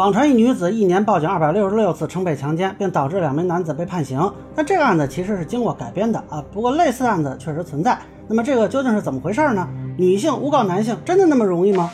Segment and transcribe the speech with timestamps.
[0.00, 4.32] 网传一女子一年报警二百六十六次称被强奸，并导致两名男子被判刑。
[4.54, 6.42] 但这个案子其实是经过改编的啊。
[6.50, 7.98] 不过类似案子确实存在。
[8.26, 9.68] 那么这个究竟是怎么回事呢？
[9.98, 11.90] 女性诬告男性真的那么容易吗？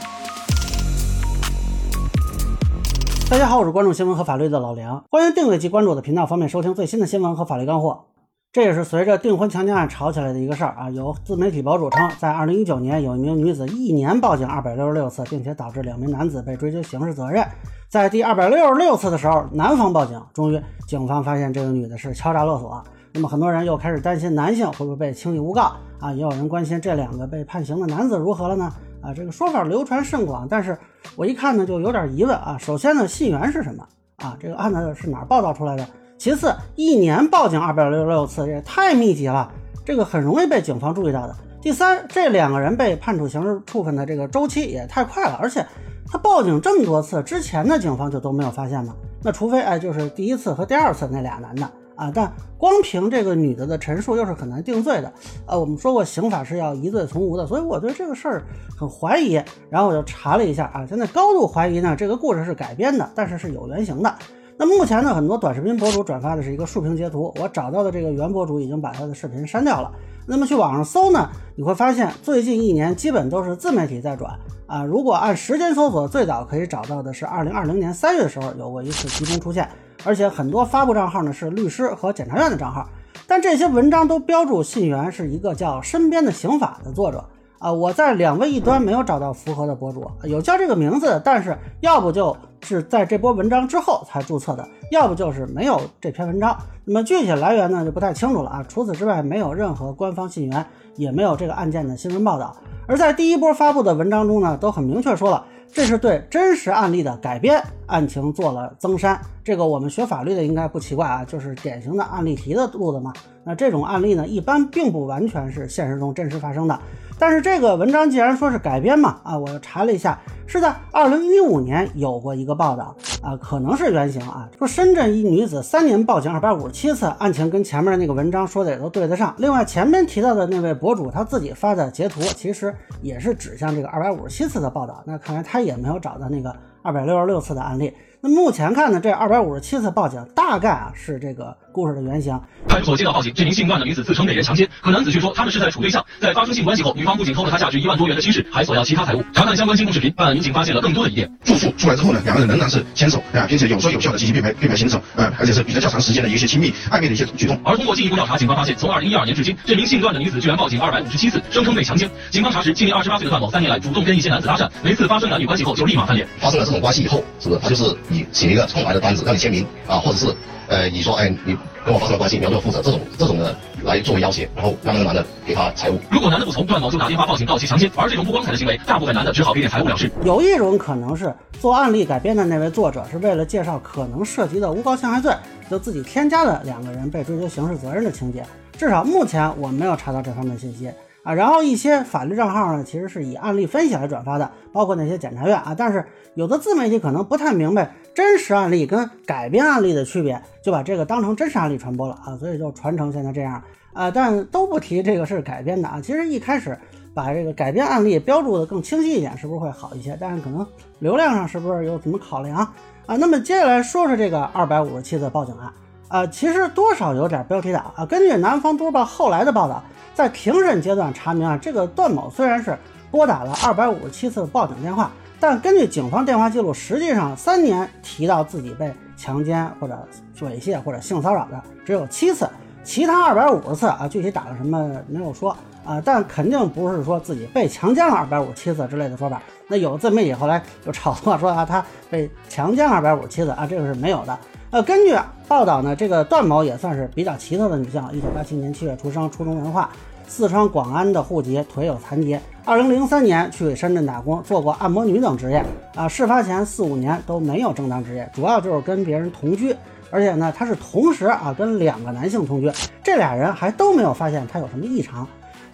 [3.28, 8.04] 大家好，我是关注新闻和法律的老梁，欢迎订阅及关注我的频道，方便收听最新的新闻和法律干货。
[8.52, 10.88] 这也是随着订婚强奸案吵起来的一个事儿啊！
[10.88, 17.46] 有自媒体博主称，在二零一九年，有一名女子一年报警二百六十六次，并且导致两名男子被追究刑事责任。
[17.90, 22.82] 在第二百六十六次的时候，男方报警，终于警方发现这个女的是敲诈勒索。
[23.12, 26.10] 那么很多人又开始担心男性会不会被轻易诬告啊？
[26.14, 28.72] 也有人关心这两个被判刑的男子如何了呢？
[29.02, 30.78] 啊，这个说法流传甚广，但是
[31.14, 32.56] 我一看呢，就有点疑问啊。
[32.58, 34.34] 首先呢，信源是什么啊？
[34.40, 35.86] 这个案子是哪儿报道出来的？
[36.18, 39.52] 其次，一年报警二百六十六次，也太密集了，
[39.84, 41.36] 这个很容易被警方注意到的。
[41.60, 45.64] 第三，这两个人被判处刑事处分的这个周期也太快了，而且
[46.06, 48.94] 他报警这么多次，之前的警方就都没有发现吗？
[49.22, 55.12] 那除非哎，就是第一次和第二次那俩男的啊，但光凭这个女的的陈述又是很难定罪的。
[55.46, 58.42] 呃，我们说过刑法是要疑罪从无的，所以我对这个事儿
[58.78, 59.34] 很怀疑。
[59.68, 64.14] 然后我就查了一下啊，现在高度怀疑呢，这个故事是改编的，但是是有原型的。
[64.58, 69.92] 那目前呢，很多短视频博主转发的是一个竖屏截图，我找到的这个原博主已经把他的视频删掉了。
[70.26, 74.32] 那么去网上搜呢，你会发现最近一年基本都是自媒体在转
[74.66, 74.82] 啊。
[74.82, 79.68] 如果按时间搜索，最早可以找到的是二零二零年三月的时候有过一次集中出现，
[80.04, 82.88] 而且很多发布账号呢是律师和检察院的账号，
[83.26, 87.22] 但这些文章都标注信源是一个叫身边的刑法的作者。
[87.66, 96.56] 啊，我在两位一端没有找到符合的博主，有叫这个名字，但是要不就是在这波文章之后才注册的，要不就是没有这篇文章。
[96.84, 98.64] 那么具体来源呢就不太清楚了啊。
[98.68, 102.54] 除此之外，没有任何官方信源，也没有这个案件的新闻报道。
[102.86, 109.20] 而在第一波发布的文章中呢，都很明确说了，这是对真实案例的改编，案情做了增删。
[109.42, 113.12] 这个我们学法律的应该不奇怪啊，就是典型的案例题的路子嘛。
[113.42, 116.78] 那这种案例呢，一般并不完全是现实中真实发生的。
[117.18, 124.48] 但是这个文章既然说是改编嘛，啊，我查了一下，是在二零一五年有过一个报道，啊，可能是原型啊。
[124.58, 129.34] 说深圳一女子三年报警二百五十七次，案情跟前面的那个文章说的也都对得上。
[129.38, 135.02] 另外前面提到的那位博主他自己发的截图，其实也是指向这个二百五十七次的报道。
[135.06, 137.92] 那看来他也没有找到那个二百六十六次的案例。
[138.20, 142.32] 那目前看呢，这二百五十七次报警大概啊是这个故事的原型。
[142.66, 146.02] 派出所接到报警，这名姓段的女子自称被人强奸，可男子却说他们是在处对象。
[146.18, 149.22] 在发生性关系后，女方不仅偷了他价值一万多元的亲事，还索要其他财物。
[149.34, 151.30] 查看相关监控视频，办案民警发现了更多的疑点。
[151.44, 157.60] 住宿出来之后呢，两个人仍然是牵手啊，并且有说有笑的进行并排并排行走啊，而且是比较较长时间的一些亲密暧昧的一些举动。
[157.62, 162.10] 而通过进一步调查，警方发现，从二零一二年至今，这名姓段的女子居然报警二百五十七次，声称被强奸。
[162.30, 166.26] 警方查实，今年二十八岁的段某三年来主动跟一些男子搭讪，每次发生男女关系后就立马翻脸。
[166.40, 170.34] 发生了这种关系以后，是不是他就是你写一个空白的单子让你签名啊，或者是
[170.68, 173.54] 呃你说哎你跟我发生了关系，你要对我负责，这种这种的
[173.84, 175.98] 来作为要挟，然后让那个男的给他财物。
[176.10, 177.88] 如果男的不从，段某就打电话报警告其强奸。
[177.94, 180.10] 而这种不光彩的行为，大部分男的只好给点财物了事。
[180.24, 185.32] 有一种可能是做案例改编的那位作者是为了介绍可能涉及的诬告陷害罪，
[185.70, 188.44] 就自己添加了两个人被追究刑事责任的情节。
[188.76, 190.90] 至少目前我没有查到这方面信息
[191.22, 191.32] 啊。
[191.32, 195.74] 然后一些法律账号呢，其实是以案例分析来转发的，包括那些检察院啊。
[195.78, 203.62] 但是有的自媒体可能不太明白真实案例跟改编案例的区别，就把这个当成真实案例传播了啊，所以就传成现在这样
[203.92, 204.10] 啊。
[204.10, 206.00] 但都不提这个是改编的啊。
[206.02, 206.78] 其实一开始
[207.12, 210.16] 把这个改编案例标注的更清晰一点，是不是会好一些？
[210.18, 210.66] 但是可能
[211.00, 212.56] 流量上是不是有什么考量
[213.04, 213.16] 啊？
[213.16, 215.70] 那么接下来说说这个二百五十七次报警案
[216.08, 218.06] 啊，其实多少有点标题党啊。
[218.06, 219.84] 根据南方都市报后来的报道，
[220.14, 222.78] 在庭审阶段查明啊，这个段某虽然是
[223.10, 225.10] 拨打了二百五十七次报警电话。
[225.38, 229.96] 但根据警方电话记录，实际上三年提到自己被强奸或者
[230.40, 232.48] 猥亵或者性骚扰的只有七次，
[232.82, 239.40] 其他二百五十次啊，具体打了什么没有说啊，但肯定不是说自己被强奸了二百五十七次之类的说法。
[239.68, 244.38] 那有自媒体后来就炒作说啊，他被强奸二百五十七次啊，这个是没有的。
[244.70, 245.16] 呃，根据
[245.46, 249.90] 报道呢，这个段某也算是比较奇特的女性，一九八七年七月出生，初中文化。
[250.28, 252.38] 四川广安的户籍，腿有残疾。
[252.64, 255.64] 二零零三年去深圳打工，做过按摩女等职业。
[255.94, 259.74] 啊，事发前四五年都没有正当职业，主要就是跟别人同居。
[260.10, 262.70] 而且呢，他是同时啊跟两个男性同居，
[263.02, 265.26] 这俩人还都没有发现他有什么异常。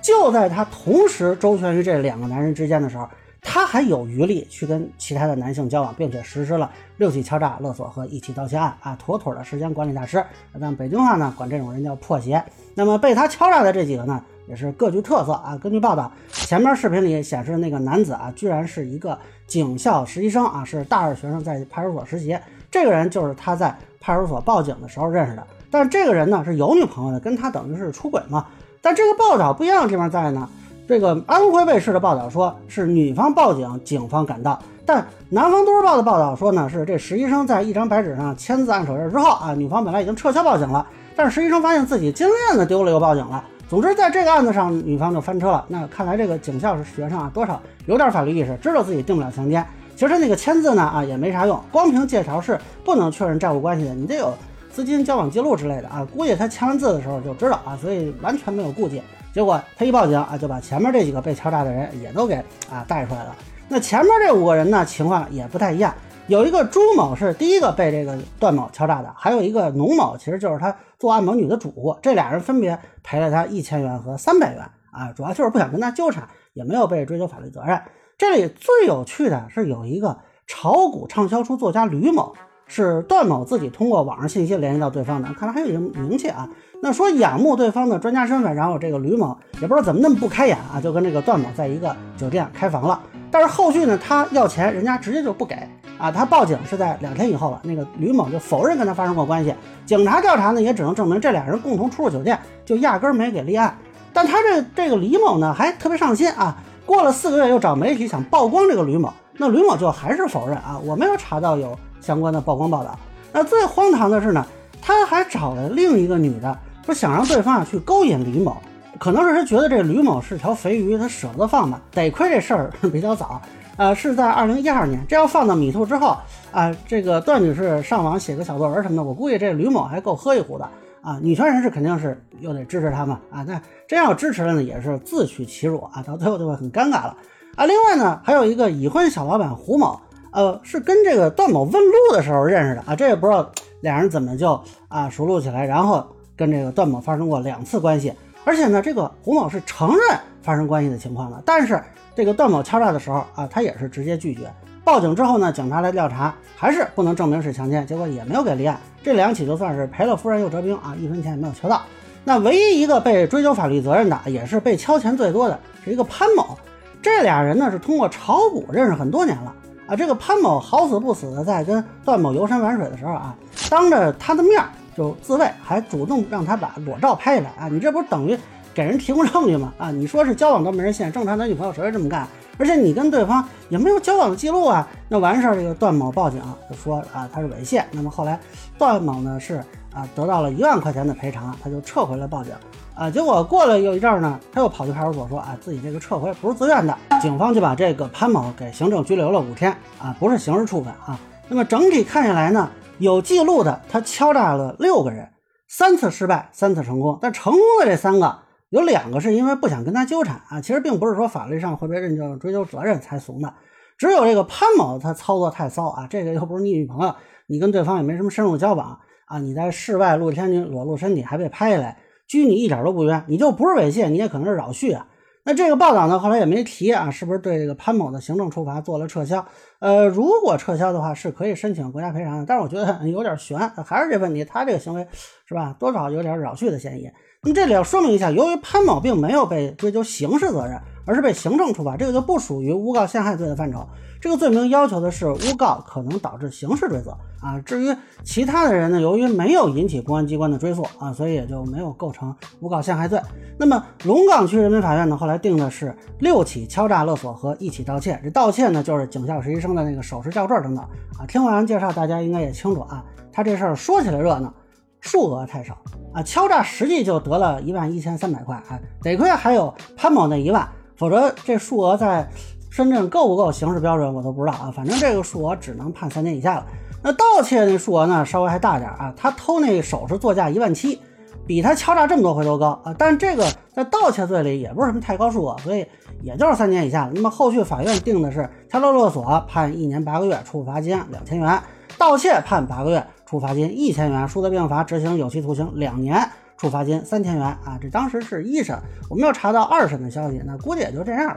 [0.02, 3.08] 就在他同时周旋于这两个男人之间的时候，
[3.44, 10.25] 他还有余力去跟其他的男性交往，并且实施了六起敲诈勒索和一起盗窃案啊，妥妥的时间管理大师。
[10.61, 12.43] 但北京话呢，管这种人叫破鞋。
[12.75, 15.59] 那么被他敲诈的这几个呢，也是各具特色啊。
[15.61, 22.39] 根据报道，前面视频里显示的那个男子啊，居然是一个警校实习生啊，是大二学生，在派出所实习。
[22.71, 25.44] 这个人就是他在派出所报警的时候认识的。
[25.69, 28.47] 但这个人呢是有女朋友的，跟他等于是出轨嘛。
[28.81, 30.49] 但这个报道不一样的地方在呢。
[30.87, 34.58] 这个安徽卫视的报道说是女方报警，警方赶到。
[34.84, 40.84] 但南方都市报的报道说呢，是这实习生在一张白纸上签字按手印之后啊，女方本来已经撤销报警了，
[41.14, 43.43] 但是实习生发现自己金链子丢了又报警了。
[43.69, 45.64] 总之，在这个案子上，女方就翻车了。
[45.69, 49.64] 那看来这个警校是学生啊，多少有点法律意识，知道自己定不了强奸。
[49.94, 54.34] 其实那个签字呢啊也没啥用，光凭借条是不能确认债务关系的，你得有
[54.73, 56.05] 资金交往记录之类的啊。
[56.12, 59.00] 估计他签完字的时候就知道啊，所以完全没有顾忌。
[59.32, 62.34] 结果他一报警啊，就把前面这几个被敲诈的人也都给
[62.70, 63.34] 啊带出来了。
[63.69, 65.94] 那前面这五个人呢，情况也不太一样。
[66.26, 71.96] 有一个朱某是第一个被这个段某敲诈的，还有一个农某，其实就是他做按摩女的主顾。
[72.02, 77.81] 这俩人分别赔了他一千元和三百元啊，主要就是不想跟他纠缠，也没有被追究法律责任。
[78.19, 82.34] 这里最有趣的是有一个炒股畅销书作家吕某。
[82.69, 86.49] 是段某自己通过网上信息联系到对方的，看来还有一个名气啊。
[86.84, 93.00] 那说仰慕对方的专家身份，然后这个吕某也不知道怎么那么不开眼啊，就跟这个段某在一个酒店开房了。
[93.31, 95.56] 但是后续呢，他要钱，人家直接就不给
[95.96, 96.11] 啊。
[96.11, 99.55] 他报警是在两天以后了，那个吕某就否认跟他发生过关系。
[99.87, 103.73] 警察调查呢，也只能证明这俩人共同出入酒店，就压根没给立案。
[104.12, 106.56] 但他这这个李某呢，还特别上心啊。
[106.84, 111.79] 过了四个月，又找媒体想曝光这个吕某，那吕某就还是否认啊，我没有查到有。
[112.00, 112.99] 相关的曝光报道，
[113.32, 114.44] 那最荒唐的是呢，
[114.81, 118.56] 他还找了另一个女的，说想让对方啊去勾引吕某，
[118.99, 121.81] 可能是他觉得这吕某是条肥鱼，他舍不得放吧。
[121.93, 123.40] 得亏这事儿比较早，
[123.76, 126.17] 呃，是在二零一二年，这要放到米兔之后
[126.50, 130.69] 啊，这个段女士上网写个小作文什么的，我估计这吕某还够喝一壶的
[131.00, 131.19] 啊。
[131.23, 137.17] 女权人士肯定是又得支持他嘛啊，那真要支持了呢，也是自取其辱啊，到最后就会很尴尬了
[137.56, 137.67] 啊。
[137.67, 140.00] 另外呢，还有一个已婚小老板胡某。
[140.34, 143.50] 呃，是跟这个段某问路的时候认识的啊，这也不知道
[143.82, 144.58] 俩人怎么就
[144.88, 146.06] 啊熟络起来，然后
[146.37, 148.12] 跟这个段某发生过两次关系，
[148.44, 151.82] 而且呢，这个胡某是承认发生关系的情况的，但是
[152.14, 154.50] 这个段某敲诈的时候啊，他也是直接拒绝。
[154.84, 158.79] 报警之后呢，警察来调查，还是不能证明是强奸，结果也没有给立案。
[159.02, 161.82] 这两起就算是赔了夫人又折兵啊，一分钱也没有敲到。
[162.25, 166.58] 那唯一一个被追究法律责任的，也是被敲钱最多的，是一个潘某。
[167.00, 169.55] 这俩人呢是通过炒股认识很多年了。
[169.87, 173.34] 啊，这个潘某好死不死的在跟段某游山玩水的时候啊，
[173.69, 177.69] 当着他的面儿就自卫，还主动让他把裸照拍下来啊！
[177.69, 178.39] 你这不是等于
[178.75, 179.73] 给人提供证据吗？
[179.79, 182.27] 啊，你说是交往都没人信，正常男女朋友谁会这么干？
[182.59, 184.87] 而且你跟对方也没有交往的记录啊！
[185.09, 186.41] 那完事儿，这个段某报警
[186.71, 187.83] 就说啊他是猥亵。
[187.93, 188.39] 那么后来
[188.79, 189.56] 段某呢是
[189.94, 192.53] 啊得到了一万块钱的赔偿，他就撤回了报警。
[192.94, 201.19] 啊，结果过了有一阵儿呢，他又跑去派出所说啊，自己这个撤回不是自愿的，警方就把这个潘某给行政拘留了五天啊，不是刑事处分啊。
[201.49, 205.33] 那么整体看下来呢，有记录的他敲诈了六个人，
[205.67, 207.19] 三次失败，三次成功。
[207.21, 208.39] 但成功的这三个，
[208.71, 213.53] 有两个是因为不想跟他纠缠啊，其实并不是说法律上会被认定追究责任才怂的。
[213.99, 217.15] 只有这个潘某他操作太骚啊，这个又不是你女朋友，
[217.47, 221.99] 你跟对方也没什么深入交往啊，你在室外露天你裸露身体还被拍下来。
[222.29, 225.06] 拘你一点都不冤，你就不是猥亵，你也可能是扰序啊。
[225.44, 229.44] 那这个报道呢，后来也没提啊，是不是对这个潘某的行政处罚做了撤销？
[229.81, 232.44] 呃，如果撤销的话，是可以申请国家赔偿的。
[232.47, 235.05] 但是我觉得有点悬，还是这问题，他这个行为
[235.44, 237.11] 是吧，多少有点扰序的嫌疑。
[237.43, 243.87] 那么这里要说明一下，由于潘某并没有被追究刑事责任，而是被行政处罚，这个就不属于诬告陷害罪的范畴。
[244.21, 247.59] 这个罪名要求的是诬告可能导致刑事追责啊。
[247.61, 247.93] 至于
[248.23, 253.21] 其他的人呢，由于没有引起公安机关的追诉啊，所以也就没有构成诬告陷害罪。
[253.59, 258.21] 那么龙岗区人民法院呢，后来定的是六起敲诈勒索和一起盗窃。
[258.23, 260.85] 这盗窃呢，就是警校实习生的那个首饰吊坠等等
[261.19, 261.27] 啊。
[261.27, 263.05] 听完介绍，大家应该也清楚啊。
[263.32, 264.55] 他这事儿说起来热闹，
[265.01, 265.77] 数额太少
[266.15, 266.23] 啊。
[266.23, 272.29] 敲诈实际就得了一万一千三百块啊，得亏还有潘某那一万，否则这数额在。
[272.72, 274.72] 深圳够不够刑事标准，我都不知道啊。
[274.75, 276.67] 反正这个数额只能判三年以下了。
[277.03, 279.13] 那盗窃那数额呢，稍微还大点啊。
[279.15, 280.99] 他偷那首饰作价一万七，
[281.46, 282.94] 比他敲诈这么多回都高啊。
[282.96, 285.87] 但这个在盗窃罪里也不是什么太高数额，所以
[286.22, 287.13] 也就是三年以下了。
[287.15, 291.63] 那么后续法院定的是敲诈勒索判一年八个月，处罚金两千元；
[291.99, 296.27] 盗窃判八个月，处罚金一千元，数罪并罚，执行有期徒刑两年，
[296.62, 297.76] 处罚金三千元啊。
[297.82, 298.78] 这当时是一审，
[299.10, 301.36] 我没有查到二审的消息，那估计也就这样了。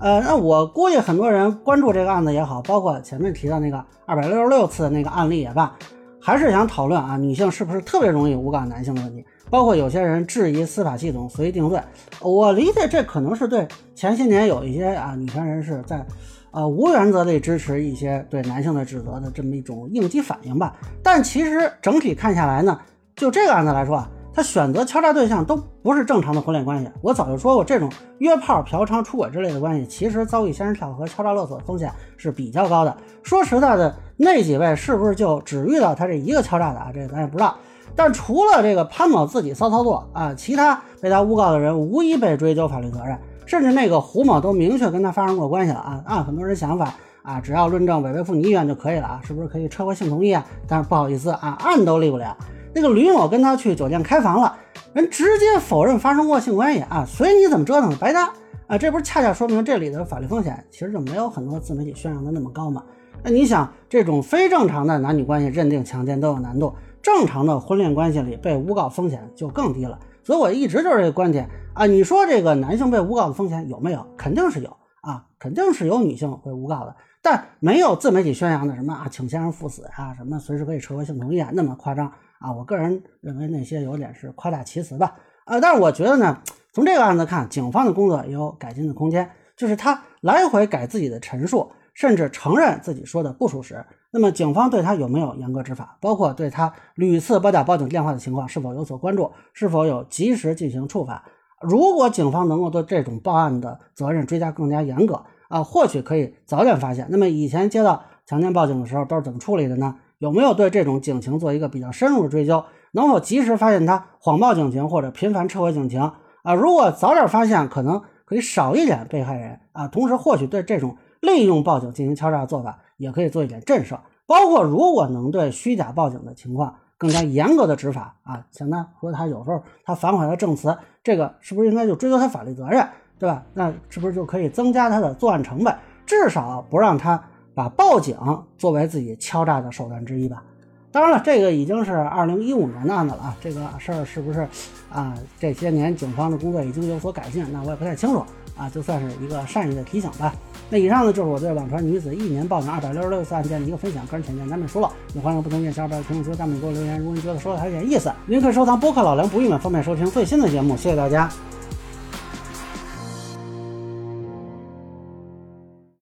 [0.00, 5.72] 呃，那我估计很多人关注这个案子也好，包括前面提到那个二百六十六次那个案例也罢，
[6.20, 9.24] 还是想讨论啊，女性是不是特别容易诬告男性的问题。
[9.48, 11.80] 包括有些人质疑司法系统随意定罪，
[12.20, 16.04] 我理解这可能是对前些年有一些啊女权人士在
[16.50, 20.74] 呃无原则地支持一些对男性的指责的这么一种应激反应吧。
[21.04, 22.80] 但其实整体看下来呢，
[23.14, 24.10] 就这个案子来说啊。
[24.34, 26.90] 他选择敲诈对象都不是正常的婚恋关系。
[27.00, 27.88] 我早就说过，这种
[28.18, 32.96] 约炮、嫖娼、出轨之类的关系，其实遭遇仙人跳和敲诈勒索的风险是比较高的。
[33.22, 36.90] 说实在的，那几位是不是就只遇到他这一个敲诈的啊？
[36.92, 37.56] 这个咱也不知道。
[37.94, 46.02] 但除了这个潘某自己骚操作啊，其他被他诬告的人无一被追究法律责任，甚至那个胡某都明确跟他发生过关系了啊。
[46.06, 50.44] 按很多人想法啊，只要论证违背妇女意愿就可以了啊，是不是可以撤回性同意啊？
[50.66, 52.36] 但是不好意思啊，案都立不了。
[52.74, 54.58] 那个吕某跟他去酒店开房了，
[54.92, 58.32] 人直接否认发生过性关系啊，随你怎么折腾，白搭
[58.66, 58.76] 啊！
[58.76, 62.82] 这不是恰恰说明这里的法律风险其实就没有很多自媒体宣扬的那么高吗？
[63.22, 69.98] 那你想，这种非正常的男女关系认定强奸都有难度，正常的婚恋关系里被诬告风险就更低了。
[70.24, 71.86] 所以我一直就是这个观点啊。
[71.86, 74.04] 你说这个男性被诬告的风险有没有？
[74.16, 82.10] 肯定是有啊，肯定是有女性被诬告的，但没有自媒体宣扬的什么啊，请先生赴死啊，什么随时可以撤回性同意啊，那么夸张。
[82.44, 85.16] 啊，我个人认为那些有点是夸大其词吧。
[85.46, 86.42] 啊，但是我觉得呢，
[86.74, 89.30] 从这个案子看，警方的工作也有改进的空间。
[89.56, 93.82] 就是他来回改自己的陈述，甚至承认自己说的不属实。
[94.10, 95.96] 那么警方对他有没有严格执法？
[96.00, 99.30] 包括对他屡次拨打报警电话的情况是否有所关注？
[99.52, 101.24] 是否有及时进行处罚？
[101.62, 107.06] 如果警方能够对这种报案的责任追加更加严格啊，或许可以早点发现。
[107.10, 109.96] 那么以前接到强奸报警的时候都是怎么处理的呢？
[110.24, 112.64] 有没有对这种警情做一个比较深入的追究？
[112.92, 116.00] 能否及时发现他谎报警情或者频繁撤回警情
[116.42, 116.54] 啊？
[116.54, 119.86] 如果早点发现，可能可以少一点被害人啊。
[119.88, 123.98] 同时，或许对这种利用报警进行敲诈的做法，也可以做一点震慑。
[124.26, 132.88] 包括如果能对虚假报警的情况更加严格的执法啊，像他说他有时候他反悔了证词，这个是不是应该就追究他法律责任，
[133.18, 133.42] 对吧？
[133.52, 135.76] 那是不是就可以增加他的作案成本，
[136.06, 137.22] 至少不让他。
[137.54, 138.16] 把报警
[138.58, 140.42] 作为自己敲诈的手段之一吧。
[140.90, 143.36] 当然了，这个已经是二零一五年的案子了啊。
[143.40, 144.46] 这个事儿是不是
[144.92, 145.12] 啊？
[145.40, 148.24] 这些年警方的工作已经有所改进，那我也不太清楚
[148.56, 148.70] 啊。
[148.70, 150.32] 就算是一个善意的提醒吧。
[150.70, 154.88] 那以上呢，就是我对网传女子一年报警二百六十六次案件的一个分享，个人浅见难免疏漏。
[155.14, 157.00] 也欢迎不同意见小伙伴评论区弹幕给我留言。
[157.00, 160.76] 如果您觉得说的还有点意思，您可以收藏播客老梁不郁闷，方便收听最新的节目。
[160.76, 161.28] 谢谢大家。